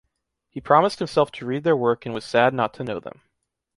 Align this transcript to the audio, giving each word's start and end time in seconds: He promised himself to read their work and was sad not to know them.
He 0.49 0.59
promised 0.59 0.97
himself 0.97 1.31
to 1.33 1.45
read 1.45 1.63
their 1.63 1.77
work 1.77 2.07
and 2.07 2.15
was 2.15 2.25
sad 2.25 2.55
not 2.55 2.73
to 2.73 2.83
know 2.83 2.99
them. 2.99 3.21